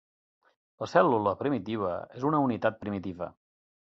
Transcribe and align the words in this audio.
La 0.83 0.87
cèl·lula 0.93 1.33
primitiva 1.43 1.91
és 2.21 2.25
una 2.31 2.41
"unitat 2.47 2.81
primitiva". 2.87 3.29